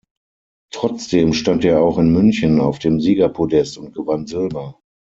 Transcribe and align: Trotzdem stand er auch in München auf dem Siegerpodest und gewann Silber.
Trotzdem 0.73 1.31
stand 1.31 1.63
er 1.63 1.83
auch 1.83 1.99
in 1.99 2.11
München 2.11 2.59
auf 2.59 2.79
dem 2.79 2.99
Siegerpodest 2.99 3.77
und 3.77 3.93
gewann 3.93 4.25
Silber. 4.25 4.79